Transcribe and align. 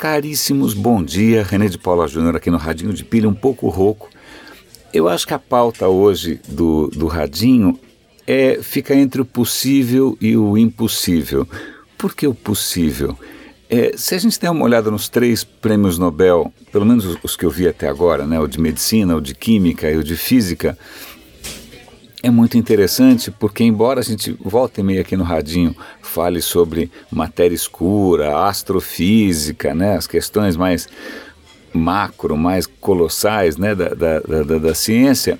Caríssimos, 0.00 0.72
bom 0.72 1.04
dia. 1.04 1.42
René 1.44 1.68
de 1.68 1.76
Paula 1.76 2.08
Júnior 2.08 2.34
aqui 2.34 2.50
no 2.50 2.56
Radinho 2.56 2.90
de 2.90 3.04
Pilha, 3.04 3.28
um 3.28 3.34
pouco 3.34 3.68
rouco. 3.68 4.08
Eu 4.94 5.06
acho 5.06 5.26
que 5.26 5.34
a 5.34 5.38
pauta 5.38 5.88
hoje 5.88 6.40
do, 6.48 6.86
do 6.88 7.06
Radinho 7.06 7.78
é, 8.26 8.60
fica 8.62 8.94
entre 8.94 9.20
o 9.20 9.26
possível 9.26 10.16
e 10.18 10.38
o 10.38 10.56
impossível. 10.56 11.46
Por 11.98 12.14
que 12.14 12.26
o 12.26 12.32
possível? 12.32 13.14
É, 13.68 13.92
se 13.94 14.14
a 14.14 14.18
gente 14.18 14.40
der 14.40 14.50
uma 14.50 14.64
olhada 14.64 14.90
nos 14.90 15.06
três 15.06 15.44
prêmios 15.44 15.98
Nobel, 15.98 16.50
pelo 16.72 16.86
menos 16.86 17.04
os, 17.04 17.18
os 17.22 17.36
que 17.36 17.44
eu 17.44 17.50
vi 17.50 17.68
até 17.68 17.86
agora, 17.86 18.26
né, 18.26 18.40
o 18.40 18.46
de 18.46 18.58
medicina, 18.58 19.14
o 19.14 19.20
de 19.20 19.34
química 19.34 19.90
e 19.90 19.98
o 19.98 20.02
de 20.02 20.16
física, 20.16 20.78
é 22.22 22.30
muito 22.30 22.58
interessante 22.58 23.30
porque, 23.30 23.64
embora 23.64 24.00
a 24.00 24.02
gente 24.02 24.36
volte 24.44 24.80
e 24.80 24.84
meia 24.84 25.00
aqui 25.00 25.16
no 25.16 25.24
Radinho 25.24 25.74
fale 26.02 26.42
sobre 26.42 26.90
matéria 27.10 27.54
escura, 27.54 28.46
astrofísica, 28.46 29.74
né, 29.74 29.96
as 29.96 30.06
questões 30.06 30.56
mais 30.56 30.88
macro, 31.72 32.36
mais 32.36 32.66
colossais 32.66 33.56
né, 33.56 33.74
da, 33.74 33.88
da, 33.90 34.20
da, 34.20 34.58
da 34.58 34.74
ciência, 34.74 35.38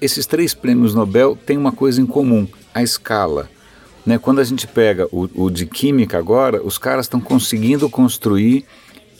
esses 0.00 0.26
três 0.26 0.52
prêmios 0.52 0.94
Nobel 0.94 1.36
têm 1.46 1.56
uma 1.56 1.72
coisa 1.72 2.00
em 2.00 2.06
comum: 2.06 2.46
a 2.74 2.82
escala. 2.82 3.48
Né? 4.04 4.18
Quando 4.18 4.40
a 4.40 4.44
gente 4.44 4.66
pega 4.66 5.08
o, 5.10 5.28
o 5.34 5.50
de 5.50 5.64
química 5.64 6.18
agora, 6.18 6.62
os 6.62 6.76
caras 6.76 7.06
estão 7.06 7.20
conseguindo 7.20 7.88
construir 7.88 8.66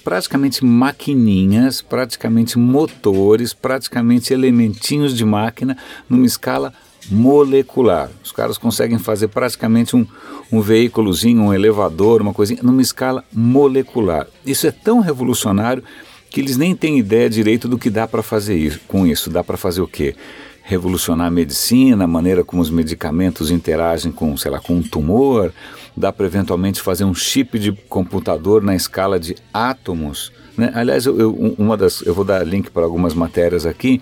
praticamente 0.04 0.62
maquininhas, 0.62 1.80
praticamente 1.80 2.58
motores, 2.58 3.54
praticamente 3.54 4.34
elementinhos 4.34 5.16
de 5.16 5.24
máquina 5.24 5.78
numa 6.08 6.26
escala 6.26 6.74
molecular. 7.10 8.10
Os 8.22 8.32
caras 8.32 8.58
conseguem 8.58 8.98
fazer 8.98 9.28
praticamente 9.28 9.96
um, 9.96 10.06
um 10.50 10.60
veículozinho, 10.60 11.42
um 11.42 11.54
elevador, 11.54 12.22
uma 12.22 12.34
coisinha, 12.34 12.60
numa 12.62 12.82
escala 12.82 13.24
molecular. 13.32 14.26
Isso 14.44 14.66
é 14.66 14.70
tão 14.70 15.00
revolucionário 15.00 15.82
que 16.30 16.40
eles 16.40 16.56
nem 16.56 16.74
têm 16.74 16.98
ideia 16.98 17.30
direito 17.30 17.68
do 17.68 17.78
que 17.78 17.88
dá 17.88 18.08
para 18.08 18.22
fazer 18.22 18.56
isso, 18.56 18.80
com 18.88 19.06
isso. 19.06 19.30
Dá 19.30 19.44
para 19.44 19.56
fazer 19.56 19.80
o 19.80 19.86
quê? 19.86 20.16
Revolucionar 20.62 21.28
a 21.28 21.30
medicina, 21.30 22.04
a 22.04 22.08
maneira 22.08 22.42
como 22.42 22.60
os 22.60 22.70
medicamentos 22.70 23.50
interagem 23.50 24.10
com, 24.10 24.36
sei 24.36 24.50
lá, 24.50 24.58
com 24.58 24.74
um 24.74 24.82
tumor. 24.82 25.52
Dá 25.96 26.12
para 26.12 26.26
eventualmente 26.26 26.80
fazer 26.80 27.04
um 27.04 27.14
chip 27.14 27.58
de 27.58 27.70
computador 27.88 28.62
na 28.62 28.74
escala 28.74 29.20
de 29.20 29.36
átomos. 29.52 30.32
Né? 30.56 30.72
Aliás, 30.74 31.06
eu, 31.06 31.18
eu, 31.20 31.54
uma 31.56 31.76
das, 31.76 32.00
eu 32.02 32.12
vou 32.12 32.24
dar 32.24 32.44
link 32.44 32.70
para 32.70 32.82
algumas 32.82 33.14
matérias 33.14 33.64
aqui 33.64 34.00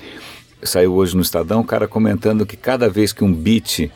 saiu 0.62 0.94
hoje 0.94 1.16
no 1.16 1.22
Estadão, 1.22 1.60
o 1.60 1.64
cara 1.64 1.88
comentando 1.88 2.46
que 2.46 2.56
cada 2.56 2.88
vez 2.88 3.12
que 3.12 3.24
um 3.24 3.32
bit 3.32 3.90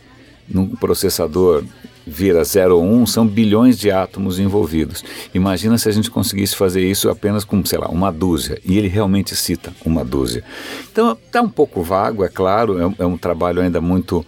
num 0.48 0.68
processador 0.68 1.64
vira 2.06 2.44
0 2.44 2.76
ou 2.76 2.84
1, 2.84 3.02
um, 3.02 3.06
são 3.06 3.26
bilhões 3.26 3.76
de 3.76 3.90
átomos 3.90 4.38
envolvidos. 4.38 5.02
Imagina 5.34 5.76
se 5.76 5.88
a 5.88 5.92
gente 5.92 6.08
conseguisse 6.08 6.54
fazer 6.54 6.88
isso 6.88 7.10
apenas 7.10 7.44
com, 7.44 7.64
sei 7.64 7.78
lá, 7.78 7.88
uma 7.88 8.12
dúzia. 8.12 8.60
E 8.64 8.78
ele 8.78 8.86
realmente 8.86 9.34
cita 9.34 9.72
uma 9.84 10.04
dúzia. 10.04 10.44
Então, 10.90 11.12
está 11.12 11.42
um 11.42 11.48
pouco 11.48 11.82
vago, 11.82 12.24
é 12.24 12.28
claro, 12.28 12.78
é, 12.80 13.02
é, 13.02 13.06
um 13.06 13.18
trabalho 13.18 13.60
ainda 13.60 13.80
muito, 13.80 14.24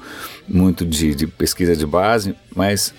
muito 0.49 0.85
de, 0.85 1.15
de 1.15 1.27
pesquisa 1.29 1.77
de 1.77 1.87
base, 1.87 2.35
mas 2.55 2.93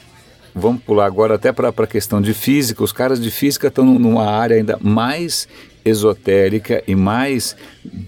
vamos 0.56 0.82
pular 0.82 1.08
agora 1.08 1.36
até 1.36 1.52
para 1.52 1.70
a 1.70 1.88
questão 1.88 2.22
de 2.22 2.34
física. 2.34 2.82
Os 2.82 2.94
caras 2.94 3.20
de 3.20 3.30
física 3.30 3.68
estão 3.68 3.84
numa 3.84 4.26
área 4.26 4.56
ainda 4.56 4.80
mais 4.82 5.46
esotérica 5.84 6.84
e 6.88 6.96
mais 6.96 7.56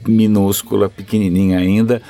minúscula, 0.07 0.89
pequenininha 0.89 1.59
ainda, 1.59 2.01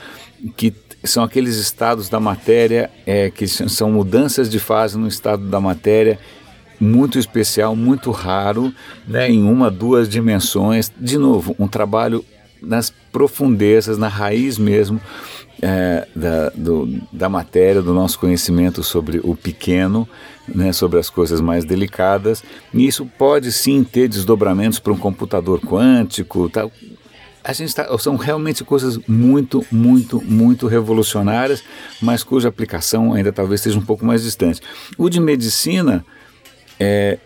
que 0.55 0.73
são 1.03 1.23
aqueles 1.23 1.57
estados 1.57 2.09
da 2.09 2.19
matéria 2.19 2.89
é, 3.05 3.29
que 3.29 3.47
são 3.47 3.91
mudanças 3.91 4.49
de 4.49 4.59
fase 4.59 4.97
no 4.97 5.07
estado 5.07 5.47
da 5.49 5.59
matéria 5.59 6.19
muito 6.79 7.19
especial, 7.19 7.75
muito 7.75 8.09
raro, 8.09 8.73
né, 9.07 9.29
em 9.29 9.43
uma, 9.43 9.69
duas 9.69 10.09
dimensões. 10.09 10.91
De 10.99 11.17
novo, 11.17 11.55
um 11.59 11.67
trabalho 11.67 12.25
nas 12.61 12.93
profundezas, 13.11 13.97
na 13.97 14.07
raiz 14.07 14.57
mesmo 14.57 15.01
é, 15.61 16.07
da, 16.15 16.49
do, 16.49 17.01
da 17.11 17.29
matéria, 17.29 17.81
do 17.81 17.93
nosso 17.93 18.19
conhecimento 18.19 18.83
sobre 18.83 19.19
o 19.23 19.35
pequeno, 19.35 20.07
né, 20.47 20.73
sobre 20.73 20.99
as 20.99 21.09
coisas 21.09 21.39
mais 21.39 21.63
delicadas. 21.63 22.43
E 22.73 22.87
isso 22.87 23.05
pode 23.17 23.51
sim 23.51 23.83
ter 23.83 24.07
desdobramentos 24.07 24.79
para 24.79 24.91
um 24.91 24.97
computador 24.97 25.59
quântico. 25.61 26.49
Tal. 26.49 26.71
A 27.43 27.53
gente 27.53 27.73
tá, 27.73 27.95
são 27.97 28.15
realmente 28.15 28.63
coisas 28.63 28.99
muito, 29.07 29.65
muito, 29.71 30.21
muito 30.21 30.67
revolucionárias, 30.67 31.63
mas 32.01 32.23
cuja 32.23 32.49
aplicação 32.49 33.13
ainda 33.13 33.31
talvez 33.31 33.61
seja 33.61 33.77
um 33.77 33.85
pouco 33.85 34.05
mais 34.05 34.23
distante. 34.23 34.61
O 34.97 35.09
de 35.09 35.19
medicina 35.19 36.05
é 36.79 37.17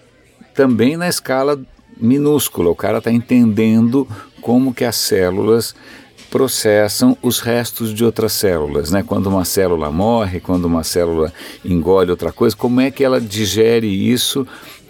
também 0.54 0.96
na 0.96 1.08
escala 1.08 1.60
minúscula. 1.98 2.70
O 2.70 2.76
cara 2.76 3.00
está 3.00 3.12
entendendo 3.12 4.08
como 4.46 4.76
que 4.76 4.86
as 4.86 4.96
células 4.96 5.74
processam 6.30 7.18
os 7.20 7.40
restos 7.40 7.92
de 7.92 8.06
outras 8.06 8.32
células, 8.32 8.92
né? 8.92 9.02
Quando 9.02 9.26
uma 9.26 9.44
célula 9.44 9.92
morre, 9.92 10.40
quando 10.40 10.66
uma 10.66 10.84
célula 10.84 11.34
engole 11.66 12.12
outra 12.12 12.32
coisa, 12.32 12.56
como 12.56 12.80
é 12.80 12.92
que 12.92 13.04
ela 13.04 13.20
digere 13.20 13.88
isso 13.88 14.46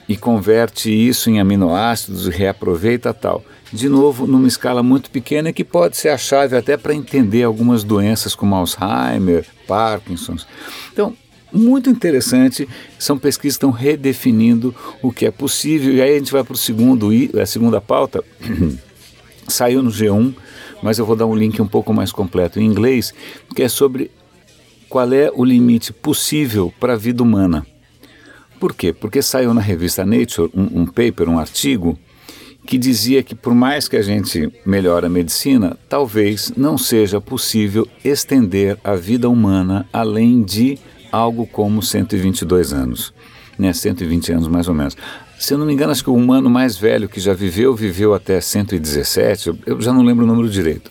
e 0.10 0.18
converte 0.18 0.92
isso 0.92 1.30
em 1.30 1.40
aminoácidos 1.40 2.28
e 2.28 2.32
reaproveita 2.32 3.14
tal. 3.14 3.46
De 3.72 3.88
novo, 3.88 4.28
numa 4.28 4.46
escala 4.46 4.84
muito 4.84 5.10
pequena 5.10 5.54
que 5.54 5.64
pode 5.64 5.96
ser 5.96 6.10
a 6.10 6.18
chave 6.18 6.58
até 6.58 6.76
para 6.76 6.94
entender 6.94 7.44
algumas 7.44 7.82
doenças 7.82 8.36
como 8.36 8.56
Alzheimer, 8.56 9.46
Parkinson's. 9.66 10.46
Então, 10.92 11.16
muito 11.50 11.90
interessante, 11.90 12.68
são 13.00 13.18
pesquisas 13.18 13.56
que 13.56 13.56
estão 13.56 13.72
redefinindo 13.72 14.76
o 15.02 15.14
que 15.14 15.26
é 15.26 15.32
possível. 15.32 15.94
E 15.94 16.02
aí 16.02 16.16
a 16.16 16.18
gente 16.18 16.34
vai 16.34 16.44
para 16.44 16.56
o 16.56 16.58
segundo, 16.58 17.10
a 17.42 17.46
segunda 17.46 17.80
pauta, 17.80 18.22
saiu 19.48 19.82
no 19.82 19.90
G1 19.90 20.34
mas 20.82 21.00
eu 21.00 21.06
vou 21.06 21.16
dar 21.16 21.26
um 21.26 21.36
link 21.36 21.60
um 21.62 21.68
pouco 21.68 21.92
mais 21.92 22.12
completo 22.12 22.60
em 22.60 22.66
inglês, 22.66 23.12
que 23.56 23.64
é 23.64 23.68
sobre 23.68 24.12
qual 24.88 25.12
é 25.12 25.32
o 25.34 25.44
limite 25.44 25.92
possível 25.92 26.72
para 26.80 26.94
a 26.94 26.96
vida 26.96 27.24
humana. 27.24 27.66
Por 28.60 28.72
quê? 28.72 28.94
Porque 28.94 29.22
saiu 29.22 29.52
na 29.52 29.62
revista 29.62 30.06
Nature 30.06 30.52
um, 30.54 30.82
um 30.82 30.86
paper, 30.86 31.28
um 31.28 31.40
artigo, 31.40 31.98
que 32.68 32.78
dizia 32.78 33.22
que 33.22 33.34
por 33.34 33.54
mais 33.54 33.88
que 33.88 33.98
a 33.98 34.02
gente 34.04 34.52
melhore 34.66 35.08
a 35.08 35.10
medicina, 35.10 35.78
talvez 35.90 36.54
não 36.56 36.78
seja 36.78 37.20
possível 37.20 37.88
estender 38.04 38.78
a 38.84 38.96
vida 38.96 39.28
humana 39.28 39.88
além 39.92 40.44
de 40.44 40.78
algo 41.12 41.46
como 41.46 41.82
122 41.82 42.74
anos, 42.74 43.14
né, 43.58 43.74
120 43.74 44.34
anos 44.34 44.48
mais 44.48 44.68
ou 44.68 44.74
menos. 44.74 44.96
Se 45.38 45.54
eu 45.54 45.58
não 45.58 45.66
me 45.66 45.74
engano, 45.74 45.92
acho 45.92 46.04
que 46.04 46.10
o 46.10 46.16
humano 46.16 46.50
mais 46.50 46.78
velho 46.78 47.10
que 47.10 47.20
já 47.20 47.34
viveu, 47.34 47.76
viveu 47.76 48.14
até 48.14 48.40
117, 48.40 49.60
eu 49.66 49.82
já 49.82 49.92
não 49.92 50.02
lembro 50.02 50.24
o 50.24 50.28
número 50.28 50.50
direito. 50.50 50.90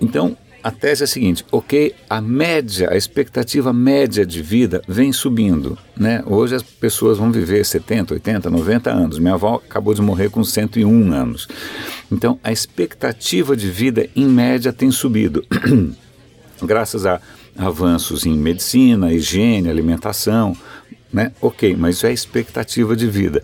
Então, 0.00 0.36
a 0.62 0.70
tese 0.70 1.02
é 1.02 1.04
a 1.04 1.08
seguinte: 1.08 1.44
ok, 1.50 1.94
a 2.08 2.20
média, 2.20 2.90
a 2.90 2.96
expectativa 2.96 3.72
média 3.72 4.26
de 4.26 4.42
vida 4.42 4.82
vem 4.86 5.12
subindo. 5.12 5.78
Né? 5.96 6.22
Hoje 6.26 6.54
as 6.54 6.62
pessoas 6.62 7.18
vão 7.18 7.30
viver 7.30 7.64
70, 7.64 8.14
80, 8.14 8.50
90 8.50 8.90
anos. 8.90 9.18
Minha 9.18 9.34
avó 9.34 9.62
acabou 9.64 9.94
de 9.94 10.02
morrer 10.02 10.30
com 10.30 10.44
101 10.44 11.12
anos. 11.12 11.48
Então, 12.10 12.38
a 12.42 12.52
expectativa 12.52 13.56
de 13.56 13.70
vida, 13.70 14.08
em 14.14 14.26
média, 14.26 14.72
tem 14.72 14.90
subido. 14.90 15.44
Graças 16.62 17.06
a 17.06 17.20
avanços 17.56 18.24
em 18.24 18.36
medicina, 18.36 19.12
higiene, 19.12 19.68
alimentação, 19.68 20.56
né? 21.12 21.32
Ok, 21.40 21.76
mas 21.76 21.96
isso 21.96 22.06
é 22.06 22.12
expectativa 22.12 22.94
de 22.94 23.06
vida 23.06 23.42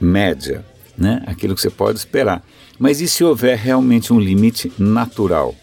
média, 0.00 0.64
né? 0.96 1.22
Aquilo 1.26 1.54
que 1.54 1.60
você 1.60 1.70
pode 1.70 1.98
esperar. 1.98 2.42
Mas 2.78 3.00
e 3.00 3.08
se 3.08 3.22
houver 3.22 3.56
realmente 3.56 4.12
um 4.12 4.18
limite 4.18 4.72
natural? 4.78 5.54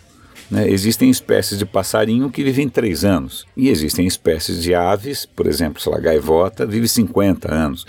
Né? 0.49 0.69
Existem 0.69 1.09
espécies 1.09 1.57
de 1.57 1.65
passarinho 1.65 2.29
que 2.29 2.43
vivem 2.43 2.67
três 2.67 3.05
anos 3.05 3.45
e 3.55 3.69
existem 3.69 4.05
espécies 4.05 4.61
de 4.61 4.75
aves, 4.75 5.25
por 5.25 5.47
exemplo, 5.47 5.81
sei 5.81 5.91
lá, 5.91 5.99
gaivota, 5.99 6.65
vive 6.65 6.87
50 6.87 7.53
anos. 7.53 7.85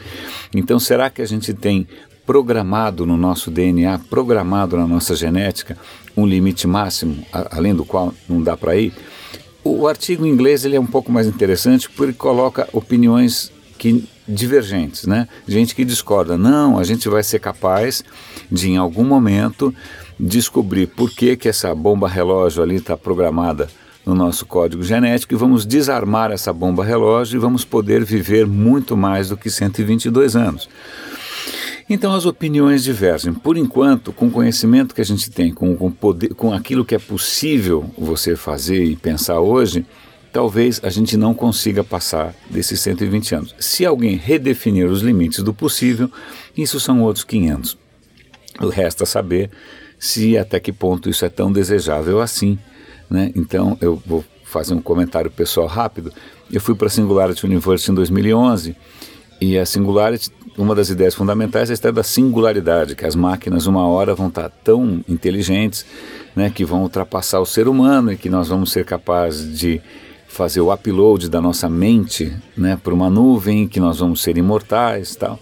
Então, 0.54 0.78
será 0.78 1.10
que 1.10 1.20
a 1.20 1.26
gente 1.26 1.52
tem 1.52 1.86
programado 2.24 3.04
no 3.04 3.16
nosso 3.16 3.50
DNA, 3.50 3.98
programado 4.08 4.76
na 4.76 4.86
nossa 4.86 5.16
genética, 5.16 5.76
um 6.16 6.24
limite 6.24 6.68
máximo, 6.68 7.26
a, 7.32 7.56
além 7.56 7.74
do 7.74 7.84
qual 7.84 8.14
não 8.28 8.40
dá 8.40 8.56
para 8.56 8.76
ir? 8.76 8.92
O 9.64 9.86
artigo 9.86 10.26
em 10.26 10.30
inglês 10.30 10.64
ele 10.64 10.76
é 10.76 10.80
um 10.80 10.86
pouco 10.86 11.12
mais 11.12 11.26
interessante 11.26 11.88
porque 11.88 12.12
coloca 12.12 12.68
opiniões 12.72 13.52
que 13.78 14.08
divergentes, 14.26 15.06
né? 15.06 15.28
Gente 15.46 15.74
que 15.74 15.84
discorda. 15.84 16.36
Não, 16.38 16.78
a 16.78 16.84
gente 16.84 17.08
vai 17.08 17.22
ser 17.22 17.38
capaz 17.38 18.04
de, 18.50 18.70
em 18.70 18.76
algum 18.76 19.04
momento, 19.04 19.74
descobrir 20.18 20.86
por 20.86 21.10
que, 21.10 21.36
que 21.36 21.48
essa 21.48 21.74
bomba 21.74 22.08
relógio 22.08 22.62
ali 22.62 22.76
está 22.76 22.96
programada 22.96 23.68
no 24.04 24.14
nosso 24.14 24.44
código 24.46 24.82
genético 24.82 25.32
e 25.32 25.36
vamos 25.36 25.64
desarmar 25.64 26.32
essa 26.32 26.52
bomba 26.52 26.84
relógio 26.84 27.36
e 27.36 27.40
vamos 27.40 27.64
poder 27.64 28.04
viver 28.04 28.46
muito 28.46 28.96
mais 28.96 29.28
do 29.28 29.36
que 29.36 29.48
122 29.48 30.34
anos. 30.34 30.68
Então 31.92 32.14
as 32.14 32.24
opiniões 32.24 32.82
divergem. 32.82 33.34
Por 33.34 33.54
enquanto, 33.54 34.14
com 34.14 34.28
o 34.28 34.30
conhecimento 34.30 34.94
que 34.94 35.02
a 35.02 35.04
gente 35.04 35.30
tem, 35.30 35.52
com, 35.52 35.76
com, 35.76 35.90
poder, 35.90 36.34
com 36.34 36.50
aquilo 36.50 36.86
que 36.86 36.94
é 36.94 36.98
possível 36.98 37.84
você 37.98 38.34
fazer 38.34 38.82
e 38.82 38.96
pensar 38.96 39.40
hoje, 39.40 39.84
talvez 40.32 40.80
a 40.82 40.88
gente 40.88 41.18
não 41.18 41.34
consiga 41.34 41.84
passar 41.84 42.34
desses 42.48 42.80
120 42.80 43.34
anos. 43.34 43.54
Se 43.58 43.84
alguém 43.84 44.16
redefinir 44.16 44.86
os 44.86 45.02
limites 45.02 45.42
do 45.42 45.52
possível, 45.52 46.10
isso 46.56 46.80
são 46.80 47.02
outros 47.02 47.26
500. 47.26 47.76
Resta 48.72 49.04
saber 49.04 49.50
se 49.98 50.38
até 50.38 50.58
que 50.58 50.72
ponto 50.72 51.10
isso 51.10 51.26
é 51.26 51.28
tão 51.28 51.52
desejável 51.52 52.22
assim. 52.22 52.58
Né? 53.10 53.30
Então, 53.36 53.76
eu 53.82 54.02
vou 54.06 54.24
fazer 54.46 54.72
um 54.72 54.80
comentário 54.80 55.30
pessoal 55.30 55.66
rápido. 55.66 56.10
Eu 56.50 56.60
fui 56.60 56.74
para 56.74 56.86
a 56.86 56.90
Singularity 56.90 57.44
University 57.44 57.90
em 57.90 57.94
2011 57.94 58.74
e 59.42 59.58
a 59.58 59.66
Singularity, 59.66 60.30
uma 60.56 60.74
das 60.74 60.90
ideias 60.90 61.14
fundamentais 61.14 61.70
é 61.70 61.88
a 61.88 61.90
da 61.90 62.02
singularidade, 62.02 62.94
que 62.94 63.06
as 63.06 63.14
máquinas 63.14 63.66
uma 63.66 63.86
hora 63.86 64.14
vão 64.14 64.28
estar 64.28 64.50
tão 64.50 65.02
inteligentes 65.08 65.86
né, 66.36 66.50
que 66.50 66.64
vão 66.64 66.82
ultrapassar 66.82 67.40
o 67.40 67.46
ser 67.46 67.68
humano 67.68 68.12
e 68.12 68.16
que 68.16 68.28
nós 68.28 68.48
vamos 68.48 68.72
ser 68.72 68.84
capazes 68.84 69.58
de 69.58 69.80
fazer 70.28 70.60
o 70.60 70.72
upload 70.72 71.28
da 71.28 71.40
nossa 71.40 71.68
mente 71.68 72.32
né, 72.56 72.78
para 72.82 72.94
uma 72.94 73.10
nuvem, 73.10 73.68
que 73.68 73.78
nós 73.78 73.98
vamos 73.98 74.22
ser 74.22 74.36
imortais 74.38 75.14
tal. 75.14 75.38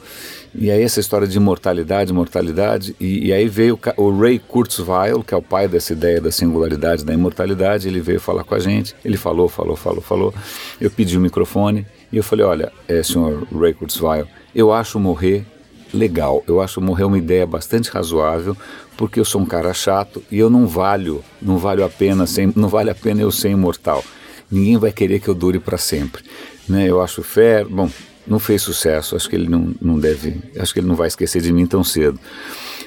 E 0.52 0.68
aí 0.68 0.82
essa 0.82 0.98
história 0.98 1.28
de 1.28 1.36
imortalidade, 1.36 2.10
imortalidade, 2.10 2.96
e, 2.98 3.28
e 3.28 3.32
aí 3.32 3.46
veio 3.48 3.78
o, 3.96 4.02
o, 4.02 4.20
Ray 4.20 4.40
Kurzweil, 4.40 5.22
que 5.22 5.32
é 5.32 5.36
o 5.36 5.42
pai 5.42 5.68
dessa 5.68 5.92
ideia 5.92 6.20
da 6.20 6.32
singularidade, 6.32 7.04
da 7.04 7.14
imortalidade, 7.14 7.86
ele 7.86 8.00
veio 8.00 8.18
falar 8.18 8.42
com 8.42 8.56
a 8.56 8.58
gente, 8.58 8.96
ele 9.04 9.16
falou, 9.16 9.48
falou, 9.48 9.76
falou, 9.76 10.00
falou, 10.00 10.34
eu 10.80 10.90
pedi 10.90 11.16
o 11.16 11.20
microfone 11.20 11.86
e 12.12 12.16
eu 12.16 12.24
falei, 12.24 12.44
olha, 12.44 12.72
é, 12.88 13.00
senhor 13.00 13.46
Ray 13.56 13.74
Kurzweil, 13.74 14.26
eu 14.54 14.72
acho 14.72 14.98
morrer 14.98 15.44
legal, 15.92 16.42
eu 16.46 16.60
acho 16.60 16.80
morrer 16.80 17.04
uma 17.04 17.18
ideia 17.18 17.46
bastante 17.46 17.90
razoável, 17.90 18.56
porque 18.96 19.18
eu 19.18 19.24
sou 19.24 19.40
um 19.40 19.46
cara 19.46 19.72
chato 19.74 20.22
e 20.30 20.38
eu 20.38 20.48
não 20.48 20.66
valho, 20.66 21.22
não 21.40 21.58
valho 21.58 21.84
a 21.84 21.88
pena, 21.88 22.26
sem, 22.26 22.52
não 22.54 22.68
vale 22.68 22.90
a 22.90 22.94
pena 22.94 23.22
eu 23.22 23.30
ser 23.30 23.50
imortal. 23.50 24.04
Ninguém 24.50 24.76
vai 24.76 24.92
querer 24.92 25.20
que 25.20 25.28
eu 25.28 25.34
dure 25.34 25.58
para 25.58 25.78
sempre. 25.78 26.22
Né? 26.68 26.86
Eu 26.86 27.00
acho 27.00 27.22
fé, 27.22 27.64
bom, 27.64 27.90
não 28.26 28.38
fez 28.38 28.62
sucesso, 28.62 29.16
acho 29.16 29.28
que 29.28 29.36
ele 29.36 29.48
não, 29.48 29.74
não 29.80 29.98
deve, 29.98 30.40
acho 30.58 30.72
que 30.72 30.80
ele 30.80 30.86
não 30.86 30.94
vai 30.94 31.08
esquecer 31.08 31.40
de 31.40 31.52
mim 31.52 31.66
tão 31.66 31.82
cedo. 31.82 32.18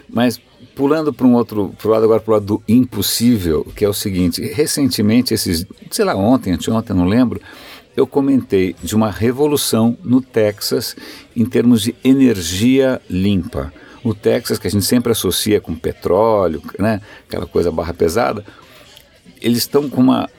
Mas 0.10 0.40
pulando 0.76 1.14
para 1.14 1.28
um 1.28 1.34
outro, 1.34 1.74
pro 1.78 1.92
lado 1.92 2.06
agora 2.06 2.20
para 2.20 2.32
o 2.32 2.34
lado 2.36 2.46
do 2.46 2.64
impossível, 2.68 3.66
que 3.76 3.86
é 3.86 3.90
o 3.90 3.94
seguinte, 3.94 4.42
recentemente, 4.42 5.34
esses, 5.34 5.66
sei 5.92 6.06
lá, 6.06 6.16
ontem, 6.16 6.54
anteontem, 6.54 6.96
não 6.96 7.06
lembro, 7.06 7.42
eu 7.96 8.08
comentei 8.08 8.76
de 8.82 8.96
uma 8.96 9.12
revolução 9.12 9.98
no 10.04 10.22
Texas 10.22 10.96
em 11.36 11.46
termos 11.46 11.82
de 11.82 11.96
energia 12.04 13.02
limpa. 13.10 13.72
O 14.04 14.14
Texas, 14.14 14.58
que 14.58 14.68
a 14.68 14.72
gente 14.72 14.86
sempre 14.86 15.12
associa 15.12 15.62
com 15.62 15.76
petróleo, 15.76 16.62
né, 16.78 17.02
aquela 17.28 17.46
coisa 17.46 17.72
barra 17.72 17.94
pesada, 17.94 18.44
eles 19.42 19.60
estão 19.60 19.90
com 19.90 20.02
uma, 20.02 20.30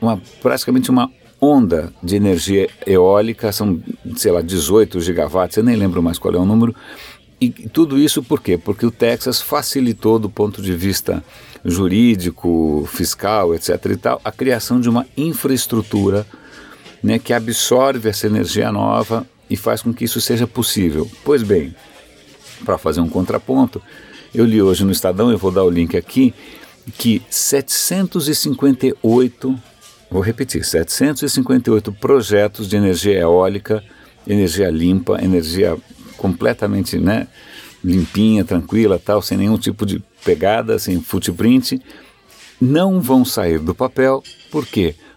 uma 0.00 0.20
praticamente 0.42 0.90
uma 0.90 1.10
onda 1.40 1.92
de 2.02 2.16
energia 2.16 2.68
eólica, 2.86 3.52
são, 3.52 3.80
sei 4.16 4.32
lá, 4.32 4.42
18 4.42 5.00
gigawatts, 5.00 5.56
eu 5.56 5.64
nem 5.64 5.76
lembro 5.76 6.02
mais 6.02 6.18
qual 6.18 6.34
é 6.34 6.38
o 6.38 6.44
número. 6.44 6.74
E 7.40 7.48
tudo 7.48 7.98
isso 7.98 8.22
por 8.22 8.42
quê? 8.42 8.58
Porque 8.58 8.84
o 8.84 8.90
Texas 8.90 9.40
facilitou 9.40 10.18
do 10.18 10.28
ponto 10.28 10.60
de 10.60 10.74
vista 10.74 11.24
jurídico, 11.64 12.86
fiscal, 12.92 13.54
etc. 13.54 13.86
e 13.86 13.96
tal, 13.96 14.20
a 14.22 14.30
criação 14.30 14.80
de 14.80 14.88
uma 14.88 15.06
infraestrutura 15.16 16.26
né, 17.02 17.18
que 17.18 17.32
absorve 17.32 18.08
essa 18.08 18.26
energia 18.26 18.70
nova 18.70 19.26
e 19.48 19.56
faz 19.56 19.82
com 19.82 19.92
que 19.92 20.04
isso 20.04 20.20
seja 20.20 20.46
possível. 20.46 21.10
Pois 21.24 21.42
bem, 21.42 21.74
para 22.64 22.78
fazer 22.78 23.00
um 23.00 23.08
contraponto, 23.08 23.82
eu 24.34 24.44
li 24.44 24.62
hoje 24.62 24.84
no 24.84 24.92
Estadão, 24.92 25.30
eu 25.30 25.38
vou 25.38 25.50
dar 25.50 25.64
o 25.64 25.70
link 25.70 25.96
aqui, 25.96 26.34
que 26.96 27.20
758 27.28 29.58
Vou 30.10 30.20
repetir: 30.20 30.64
758 30.64 31.92
projetos 31.92 32.68
de 32.68 32.76
energia 32.76 33.20
eólica, 33.20 33.82
energia 34.26 34.68
limpa, 34.68 35.22
energia 35.22 35.76
completamente 36.16 36.98
né, 36.98 37.28
limpinha, 37.82 38.44
tranquila, 38.44 39.00
tal, 39.02 39.22
sem 39.22 39.38
nenhum 39.38 39.56
tipo 39.56 39.86
de 39.86 40.02
pegada, 40.24 40.78
sem 40.78 41.00
footprint, 41.00 41.80
não 42.60 43.00
vão 43.00 43.24
sair 43.24 43.60
do 43.60 43.74
papel. 43.74 44.22
Por 44.50 44.66
quê? 44.66 44.94
Porque 44.96 45.09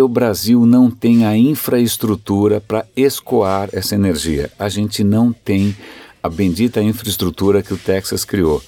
o 0.00 0.08
Brasil 0.08 0.64
não 0.64 0.90
tem 0.90 1.24
a 1.24 1.36
infraestrutura 1.36 2.60
para 2.60 2.86
escoar 2.96 3.68
essa 3.72 3.94
energia. 3.94 4.50
A 4.58 4.68
gente 4.68 5.02
não 5.02 5.32
tem 5.32 5.76
a 6.22 6.28
bendita 6.28 6.82
infraestrutura 6.82 7.62
que 7.62 7.74
o 7.74 7.76
Texas 7.76 8.24
criou. 8.24 8.62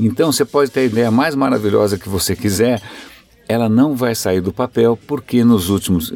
Então 0.00 0.30
você 0.32 0.44
pode 0.44 0.70
ter 0.70 0.80
a 0.80 0.84
ideia 0.84 1.10
mais 1.10 1.34
maravilhosa 1.34 1.98
que 1.98 2.08
você 2.08 2.36
quiser, 2.36 2.80
ela 3.48 3.68
não 3.68 3.96
vai 3.96 4.14
sair 4.14 4.40
do 4.40 4.52
papel 4.52 4.98
porque 5.06 5.42
nos 5.42 5.70
últimos, 5.70 6.12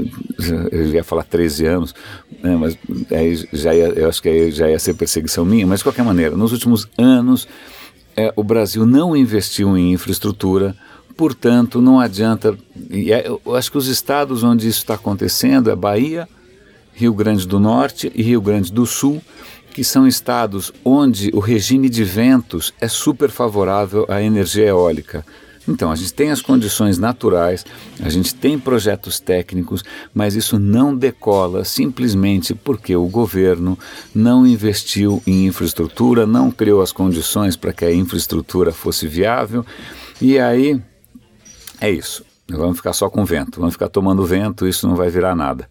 eu 0.70 0.87
ia 0.88 1.02
falar 1.02 1.25
13 1.25 1.67
anos, 1.67 1.94
né, 2.43 2.56
mas 2.56 2.76
aí 3.11 3.49
já 3.52 3.75
ia, 3.75 3.87
eu 3.87 4.08
acho 4.08 4.20
que 4.20 4.29
aí 4.29 4.50
já 4.50 4.69
ia 4.69 4.79
ser 4.79 4.94
perseguição 4.94 5.44
minha, 5.44 5.67
mas 5.67 5.81
de 5.81 5.84
qualquer 5.84 6.05
maneira, 6.05 6.37
nos 6.37 6.52
últimos 6.52 6.87
anos 6.99 7.49
é, 8.17 8.32
o 8.37 8.44
Brasil 8.44 8.84
não 8.84 9.17
investiu 9.17 9.76
em 9.76 9.93
infraestrutura, 9.93 10.76
portanto 11.17 11.81
não 11.81 12.00
adianta, 12.00 12.56
é, 12.91 13.29
eu 13.29 13.55
acho 13.55 13.70
que 13.70 13.79
os 13.79 13.87
estados 13.87 14.43
onde 14.43 14.69
isso 14.69 14.79
está 14.79 14.94
acontecendo 14.94 15.70
é 15.70 15.76
Bahia, 15.76 16.29
Rio 16.94 17.14
Grande 17.14 17.47
do 17.47 17.59
Norte 17.59 18.11
e 18.14 18.23
Rio 18.23 18.41
Grande 18.41 18.73
do 18.73 18.87
Sul, 18.87 19.23
que 19.73 19.82
são 19.82 20.06
estados 20.06 20.73
onde 20.85 21.31
o 21.32 21.41
regime 21.41 21.88
de 21.88 22.05
ventos 22.05 22.75
é 22.81 22.88
super 22.88 23.31
favorável 23.31 24.05
à 24.09 24.23
energia 24.23 24.67
eólica. 24.67 25.25
Então, 25.67 25.93
a 25.93 25.97
gente 25.97 26.12
tem 26.12 26.31
as 26.31 26.43
condições 26.43 26.99
naturais, 26.99 27.65
a 28.00 28.08
gente 28.08 28.35
tem 28.35 28.58
projetos 28.58 29.20
técnicos, 29.20 29.85
mas 30.12 30.35
isso 30.35 30.58
não 30.58 30.94
decola 30.94 31.65
simplesmente 31.65 32.55
porque 32.55 32.97
o 32.97 33.06
governo 33.06 33.79
não 34.15 34.44
investiu 34.47 35.23
em 35.26 35.47
infraestrutura, 35.47 36.26
não 36.26 36.50
criou 36.50 36.82
as 36.82 36.91
condições 36.91 37.56
para 37.56 37.73
que 37.73 37.85
a 37.85 37.94
infraestrutura 37.94 38.73
fosse 38.73 39.06
viável. 39.06 39.65
E 40.20 40.38
aí, 40.38 40.81
é 41.82 41.90
isso. 41.90 42.25
Vamos 42.49 42.76
ficar 42.76 42.93
só 42.93 43.08
com 43.08 43.25
vento, 43.25 43.58
vamos 43.58 43.75
ficar 43.75 43.88
tomando 43.88 44.25
vento, 44.25 44.67
isso 44.67 44.87
não 44.87 44.94
vai 44.94 45.11
virar 45.11 45.34
nada. 45.34 45.69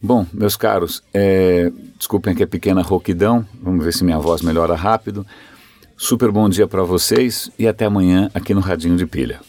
Bom, 0.00 0.26
meus 0.32 0.56
caros, 0.56 1.02
é, 1.12 1.70
desculpem 1.96 2.34
que 2.34 2.42
é 2.42 2.46
pequena 2.46 2.82
rouquidão, 2.82 3.46
vamos 3.60 3.84
ver 3.84 3.92
se 3.92 4.04
minha 4.04 4.18
voz 4.18 4.42
melhora 4.42 4.74
rápido. 4.74 5.26
Super 5.96 6.30
bom 6.30 6.48
dia 6.48 6.66
para 6.66 6.82
vocês 6.82 7.50
e 7.58 7.66
até 7.66 7.84
amanhã 7.84 8.30
aqui 8.32 8.54
no 8.54 8.60
Radinho 8.60 8.96
de 8.96 9.06
Pilha. 9.06 9.40